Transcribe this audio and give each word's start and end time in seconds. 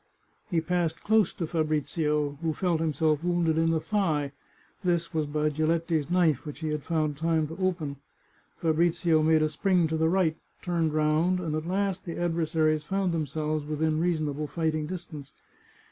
He 0.49 0.61
passed 0.61 1.03
close 1.03 1.31
to 1.33 1.45
Fabrizio, 1.45 2.39
who 2.41 2.55
felt 2.55 2.79
himself 2.81 3.23
wounded 3.23 3.55
in 3.59 3.69
the 3.69 3.79
thigh; 3.79 4.31
this 4.83 5.13
was 5.13 5.27
by 5.27 5.49
Giletti's 5.51 6.09
knife, 6.09 6.43
which 6.43 6.61
he 6.61 6.69
had 6.69 6.81
found 6.81 7.15
time 7.17 7.45
to 7.49 7.57
open. 7.57 7.97
Fabrizio 8.57 9.21
made 9.21 9.43
a 9.43 9.47
spring 9.49 9.87
to 9.89 9.97
the 9.97 10.09
right, 10.09 10.37
turned 10.63 10.95
round, 10.95 11.39
and 11.39 11.53
at 11.53 11.67
last 11.67 12.05
the 12.05 12.17
adversaries 12.17 12.83
found 12.83 13.11
themselves 13.11 13.63
within 13.63 13.99
reasonable 13.99 14.47
fighting 14.47 14.87
distance. 14.87 15.35